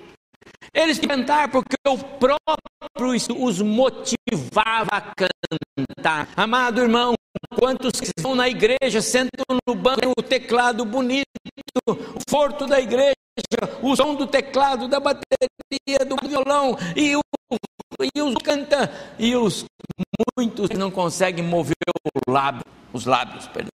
[0.74, 6.30] Eles cantar porque o próprio os motivava a cantar.
[6.36, 7.14] Amado irmão,
[7.58, 11.26] quantos que estão na igreja sentam no banco o teclado bonito,
[11.88, 11.96] o
[12.30, 13.16] forto da igreja,
[13.82, 17.22] o som do teclado, da bateria, do violão e o
[18.16, 19.66] e os canta e os
[20.36, 21.76] muitos não conseguem mover
[22.16, 23.70] o lábio, os lábios, perdão.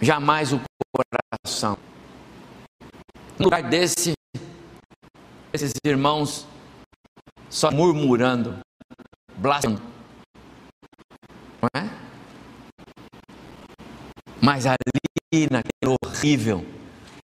[0.00, 0.60] Jamais o
[0.92, 1.78] coração.
[3.38, 4.14] No lugar desse,
[5.52, 6.44] esses irmãos
[7.48, 8.58] só murmurando,
[9.36, 9.80] blasfemando.
[11.62, 11.88] Não é?
[14.42, 16.66] Mas ali, naquele horrível,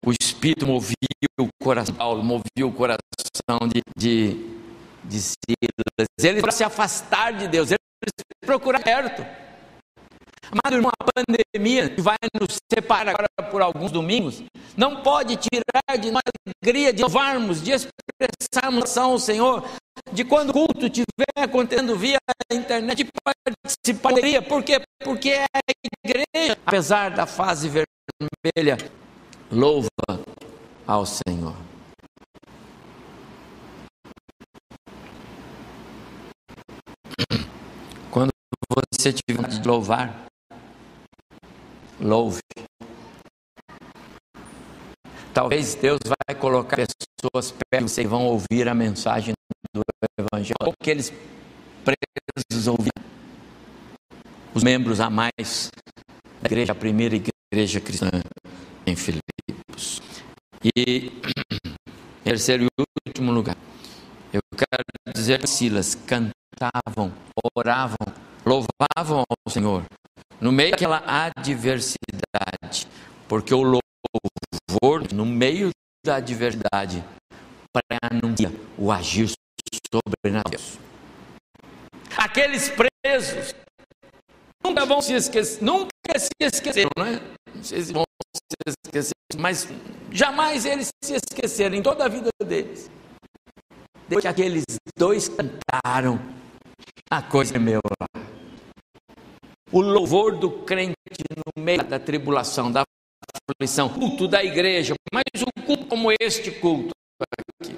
[0.05, 0.97] o Espírito movia
[1.39, 4.59] o coração, Paulo movia o coração de, de,
[5.05, 6.09] de Silas.
[6.19, 7.79] Eles para se afastar de Deus, eles
[8.45, 9.42] procurar perto.
[10.53, 14.43] Amado irmão, a pandemia que vai nos separar agora por alguns domingos,
[14.77, 19.65] não pode tirar de nós a alegria de louvarmos, de expressarmos ao Senhor,
[20.13, 22.19] de quando o culto estiver acontecendo via
[22.53, 24.43] internet, participar da alegria.
[24.43, 24.83] Por quê?
[25.03, 25.61] Porque é a
[26.05, 28.77] igreja, apesar da fase vermelha,
[29.51, 29.89] louva
[30.87, 31.57] ao Senhor.
[38.11, 38.31] Quando
[38.69, 40.27] você tiver de louvar,
[42.03, 42.41] louve.
[45.33, 49.33] Talvez Deus vai colocar pessoas perto de você e vão ouvir a mensagem
[49.75, 49.83] do
[50.19, 50.57] Evangelho.
[50.63, 51.13] Ou que eles
[51.85, 53.03] presos ouviram.
[54.55, 55.71] Os membros a mais
[56.43, 58.11] da igreja, a primeira igreja cristã
[58.87, 60.03] em Filipos.
[60.63, 61.11] E
[62.21, 62.69] em terceiro e
[63.09, 63.57] último lugar,
[64.33, 67.13] eu quero dizer que Silas cantavam,
[67.57, 67.97] oravam,
[68.45, 69.83] louvavam ao Senhor
[70.43, 72.89] no meio daquela adversidade,
[73.29, 75.71] porque o louvor, no meio
[76.05, 77.03] da adversidade,
[77.73, 79.31] para anunciar o agir
[79.95, 80.61] sobrenatural.
[82.17, 83.55] Aqueles presos
[84.65, 87.21] nunca vão se esquecer, nunca se esqueceram, não é?
[87.55, 88.03] Não sei se vão
[88.37, 89.69] se esquecer, mas
[90.11, 92.91] jamais eles se esqueceram em toda a vida deles.
[94.09, 94.65] Desde que aqueles
[94.99, 96.21] dois cantaram,
[97.09, 98.32] a coisa é meu lá
[99.73, 100.95] o louvor do crente
[101.35, 102.83] no meio da tribulação, da
[103.51, 106.93] aflição, culto da igreja, mas um culto como este culto
[107.61, 107.77] aqui,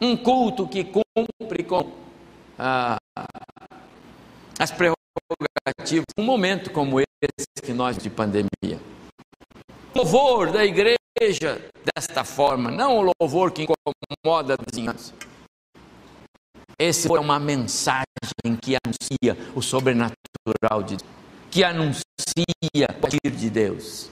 [0.00, 1.92] um culto que cumpre com
[2.58, 2.98] ah,
[4.58, 8.80] as prerrogativas, um momento como esse que nós de pandemia.
[9.94, 10.98] Louvor da igreja
[11.94, 15.12] desta forma, não o louvor que incomoda a vizinhança
[16.78, 18.04] Essa foi uma mensagem
[18.62, 21.19] que anuncia o sobrenatural de Deus,
[21.50, 22.04] que anuncia
[23.02, 24.10] o agir de Deus.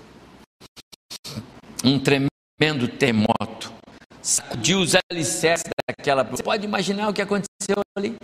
[1.84, 3.72] Um tremendo terremoto
[4.20, 6.24] sacudiu os alicerces daquela.
[6.24, 8.16] Você pode imaginar o que aconteceu ali?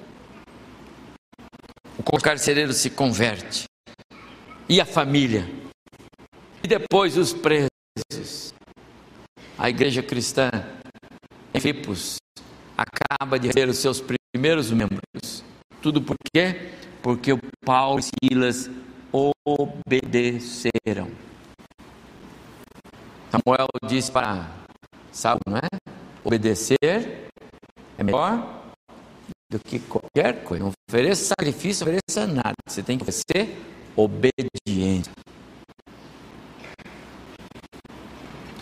[1.98, 3.64] O carcereiro se converte.
[4.68, 5.48] E a família?
[6.62, 8.54] E depois os presos.
[9.56, 10.50] A igreja cristã
[11.52, 12.16] em Filipos
[12.76, 14.02] acaba de ter os seus
[14.32, 15.44] primeiros membros.
[15.80, 16.72] Tudo por quê?
[17.02, 18.70] Porque o Paulo e Silas
[19.46, 21.10] obedeceram.
[23.30, 24.50] Samuel disse para
[25.12, 25.68] Saul, não é?
[26.24, 27.28] Obedecer
[27.98, 28.72] é melhor
[29.50, 30.64] do que qualquer coisa.
[30.64, 32.54] Não ofereça sacrifício, não ofereça nada.
[32.66, 33.56] Você tem que ser
[33.94, 35.10] obediente.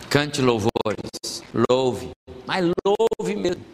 [0.09, 2.11] Cante louvores, louve,
[2.45, 3.65] mas louve mesmo.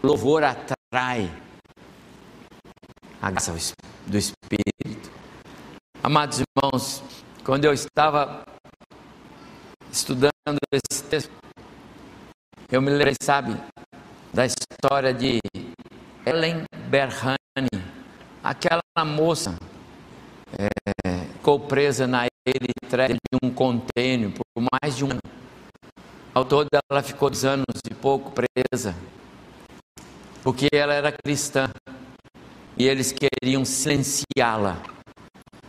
[0.00, 1.28] Louvor atrai
[3.20, 3.52] a graça
[4.06, 5.10] do Espírito.
[6.02, 7.02] Amados irmãos,
[7.44, 8.44] quando eu estava
[9.90, 10.30] estudando
[10.72, 11.30] esse texto,
[12.70, 13.56] eu me lembrei, sabe,
[14.32, 15.40] da história de
[16.24, 17.36] Ellen Berhane,
[18.42, 19.58] aquela moça
[20.56, 20.68] é,
[21.32, 25.20] ficou presa na Eritreia de um contêiner por mais de um ano.
[26.32, 28.94] Ao todo ela ficou dois anos e pouco presa,
[30.42, 31.68] porque ela era cristã
[32.78, 34.80] e eles queriam silenciá-la,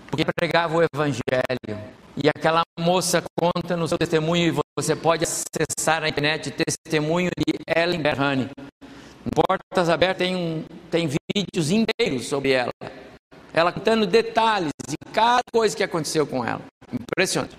[0.08, 2.00] porque pregava o evangelho.
[2.22, 7.56] E aquela moça conta no seu testemunho, e você pode acessar na internet testemunho de
[7.76, 8.50] Ellen Berhane.
[9.34, 12.72] Portas Abertas tem, um, tem vídeos inteiros sobre ela.
[13.54, 16.62] Ela contando detalhes de cada coisa que aconteceu com ela.
[16.92, 17.58] Impressionante.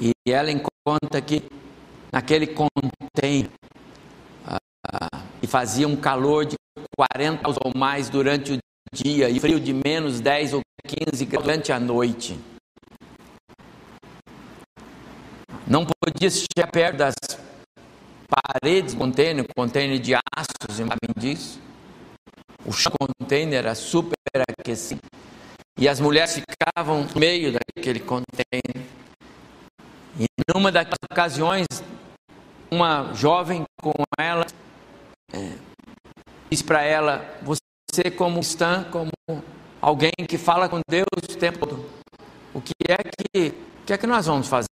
[0.00, 1.42] E Ellen conta que
[2.12, 3.50] naquele container
[4.46, 6.56] ah, e fazia um calor de
[6.96, 8.58] 40 graus ou mais durante o
[8.92, 12.38] dia e frio de menos 10 ou 15 graus durante a noite.
[15.66, 17.14] Não podia chegar perto das
[18.28, 21.60] paredes do container, container de aço, sabem disso.
[22.66, 24.14] O chão do container era super
[24.48, 25.00] aquecido.
[25.78, 28.86] E as mulheres ficavam no meio daquele container.
[30.18, 31.66] E numa daquelas ocasiões,
[32.70, 34.46] uma jovem com ela
[35.32, 35.52] é,
[36.54, 39.10] disse para ela: Você, como cristã, como
[39.80, 41.84] alguém que fala com Deus o tempo todo,
[42.54, 44.68] o que é que, o que, é que nós vamos fazer?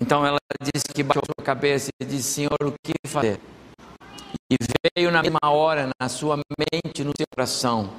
[0.00, 3.38] Então ela disse que baixou sua cabeça e disse: Senhor, o que fazer?
[4.50, 4.56] E
[4.96, 7.90] veio na mesma hora na sua mente, no seu coração.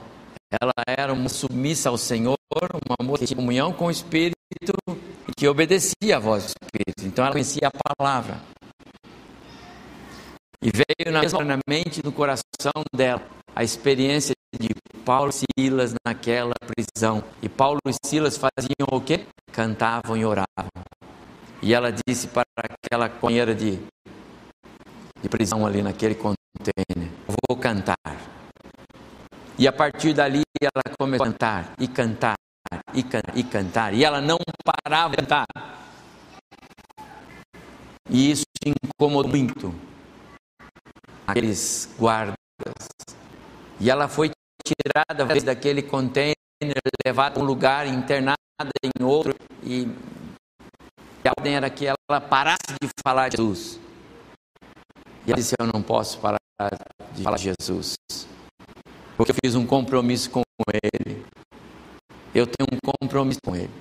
[0.61, 4.35] Ela era uma submissa ao Senhor, uma moça de comunhão com o Espírito
[5.27, 7.05] e que obedecia à voz do Espírito.
[7.05, 8.39] Então ela conhecia a palavra.
[10.61, 13.21] E veio na mesma na mente, no coração dela,
[13.55, 14.69] a experiência de
[15.05, 17.23] Paulo e Silas naquela prisão.
[17.41, 19.25] E Paulo e Silas faziam o quê?
[19.51, 20.69] Cantavam e oravam.
[21.61, 23.79] E ela disse para aquela companheira de,
[25.21, 27.09] de prisão ali naquele container:
[27.47, 27.97] Vou cantar.
[29.57, 32.35] E a partir dali ela começou a cantar e cantar
[32.93, 33.93] e, can, e cantar.
[33.93, 35.45] E ela não parava de cantar.
[38.09, 39.73] E isso incomodou muito
[41.27, 42.35] aqueles guardas.
[43.79, 44.31] E ela foi
[44.63, 46.35] tirada daquele container,
[47.05, 48.35] levada a um lugar, internada
[48.83, 49.35] em outro.
[49.63, 49.87] E
[51.23, 53.79] a ordem era que ela parasse de falar de Jesus.
[55.25, 56.39] E ela disse: Eu não posso parar
[57.13, 57.97] de falar de Jesus,
[59.17, 61.25] porque eu fiz um compromisso com Ele.
[62.33, 63.71] Eu tenho um compromisso com Ele.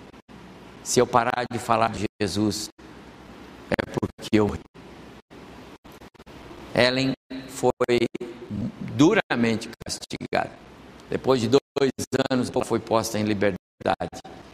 [0.83, 2.69] Se eu parar de falar de Jesus,
[3.71, 4.51] é porque eu.
[6.75, 7.13] Ellen
[7.47, 7.71] foi
[8.97, 10.51] duramente castigada.
[11.09, 11.61] Depois de dois
[12.31, 13.59] anos, foi posta em liberdade.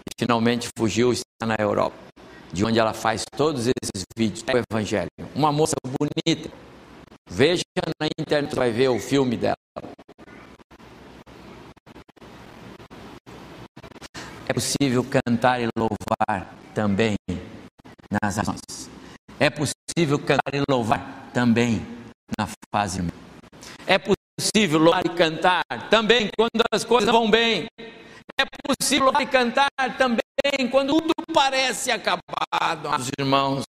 [0.07, 1.97] E finalmente fugiu e está na Europa
[2.53, 5.09] de onde ela faz todos esses vídeos do Evangelho.
[5.35, 6.51] Uma moça bonita.
[7.31, 7.63] Veja
[8.01, 9.55] na internet, vai ver o filme dela.
[14.47, 17.15] É possível cantar e louvar também
[18.21, 18.91] nas ações.
[19.39, 22.00] É possível cantar e louvar também
[22.39, 23.03] na fase.
[23.87, 27.67] É possível louvar e cantar também quando as coisas vão bem.
[28.39, 29.69] É possível louvar e cantar
[29.99, 33.65] também quando tudo parece acabado, meus irmãos.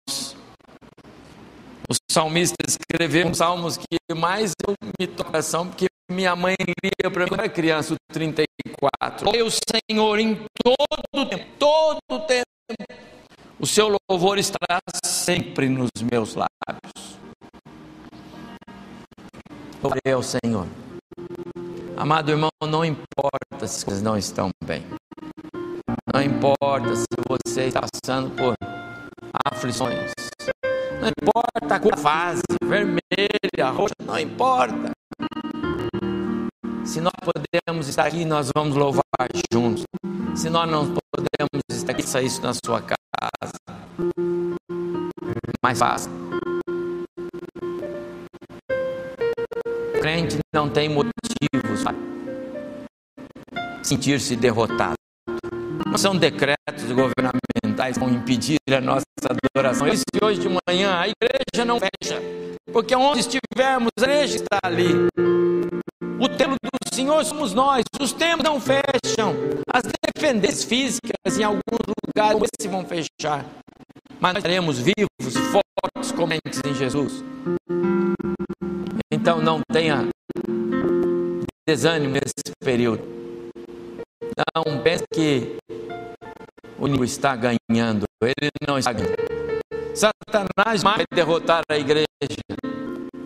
[1.89, 7.23] O salmista escreveu um salmos que mais eu me coração, porque minha mãe lia para
[7.23, 9.29] mim quando era criança, o 34.
[9.29, 12.45] O Senhor em todo tempo, todo tempo,
[13.59, 17.08] o seu louvor estará sempre nos meus lábios.
[19.81, 20.67] Louvarei ao Senhor.
[21.95, 24.83] Amado irmão, não importa se coisas não estão bem.
[26.13, 28.55] Não importa se você está passando por
[29.45, 30.11] aflições.
[30.99, 34.91] Não importa a cor da fase, vermelha, roxa, não importa.
[36.83, 39.01] Se nós podemos estar aqui, nós vamos louvar
[39.53, 39.83] juntos.
[40.35, 43.53] Se nós não podemos estar aqui, faça isso na sua casa.
[45.63, 46.11] Mais fácil.
[49.99, 51.95] Crente não tem motivos para
[53.83, 54.95] sentir-se derrotado.
[55.85, 59.03] Não são decretos governamentais que vão impedir a nossa
[59.55, 59.87] adoração.
[59.87, 62.21] E se hoje de manhã a igreja não fecha,
[62.71, 64.93] porque onde estivermos, a igreja está ali.
[66.19, 67.83] O templo do Senhor somos nós.
[67.99, 69.35] Os templos não fecham.
[69.73, 73.45] As dependências físicas em alguns lugares se vão fechar.
[74.19, 77.23] Mas nós estaremos vivos, fortes, comentes em Jesus.
[79.29, 80.09] Então não tenha
[81.67, 83.03] desânimo nesse período.
[84.55, 85.55] Não pense que
[86.79, 88.05] o inimigo está ganhando.
[88.23, 89.13] Ele não está ganhando.
[89.93, 92.07] Satanás vai derrotar a igreja.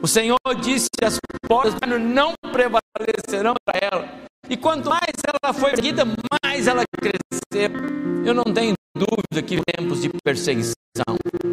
[0.01, 4.09] O Senhor disse: as portas não prevalecerão para ela.
[4.49, 6.03] E quanto mais ela foi perseguida,
[6.43, 7.69] mais ela cresceu.
[8.25, 10.75] Eu não tenho dúvida que tempos de perseguição.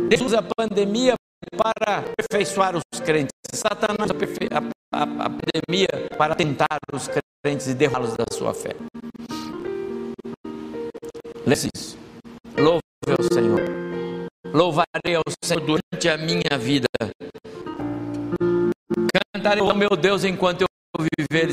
[0.08, 1.14] Deus usa a pandemia
[1.56, 3.30] para aperfeiçoar os crentes.
[3.52, 7.08] Satanás a, a, a pandemia para tentar os
[7.44, 8.74] crentes e derrubá-los da sua fé.
[11.46, 11.98] Lê isso.
[12.56, 13.60] Louve ao Senhor.
[14.52, 16.86] Louvarei ao Senhor durante a minha vida
[19.40, 21.48] Cantarei ao meu Deus enquanto eu viver.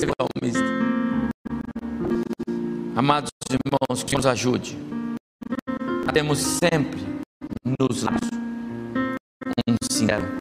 [2.95, 4.77] Amados irmãos, que nos ajude.
[6.13, 6.99] Temos sempre
[7.79, 8.46] nos lábios
[9.67, 10.36] um sincero